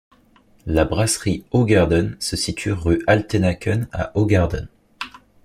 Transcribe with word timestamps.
La 0.65 0.83
brasserie 0.83 1.43
Hoegaarden 1.51 2.15
se 2.19 2.35
situe 2.35 2.71
rue 2.73 3.03
Altenaken 3.05 3.87
à 3.91 4.11
Hoegaarden. 4.17 4.67